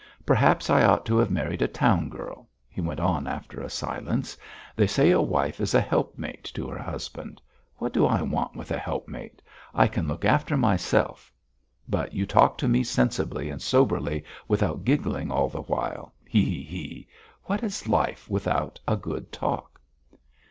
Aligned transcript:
Perhaps 0.25 0.67
I 0.71 0.83
ought 0.83 1.05
to 1.05 1.17
have 1.17 1.29
married 1.29 1.61
a 1.61 1.67
town 1.67 2.09
girl" 2.09 2.49
he 2.67 2.81
went 2.81 2.99
on 2.99 3.27
after 3.27 3.61
a 3.61 3.69
silence. 3.69 4.35
"They 4.75 4.87
say 4.87 5.11
a 5.11 5.21
wife 5.21 5.61
is 5.61 5.75
a 5.75 5.79
helpmate 5.79 6.43
to 6.55 6.67
her 6.69 6.77
husband. 6.81 7.39
What 7.77 7.93
do 7.93 8.07
I 8.07 8.23
want 8.23 8.55
with 8.55 8.71
a 8.71 8.79
helpmate? 8.79 9.43
I 9.75 9.85
can 9.87 10.07
look 10.07 10.25
after 10.25 10.57
myself. 10.57 11.31
But 11.87 12.13
you 12.15 12.25
talk 12.25 12.57
to 12.57 12.67
me 12.67 12.83
sensibly 12.83 13.51
and 13.51 13.61
soberly, 13.61 14.23
without 14.47 14.85
giggling 14.85 15.29
all 15.29 15.49
the 15.49 15.61
while. 15.61 16.15
He 16.27 16.45
he 16.45 16.63
he! 16.63 17.07
What 17.43 17.61
is 17.61 17.87
life 17.87 18.27
without 18.27 18.79
a 18.87 18.95
good 18.95 19.31
talk?" 19.31 19.79